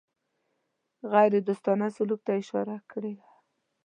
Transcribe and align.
غیردوستانه 1.11 1.87
سلوک 1.95 2.19
ته 2.25 2.31
اشاره 2.41 2.77
کړې 2.91 3.13
وه. 3.17 3.29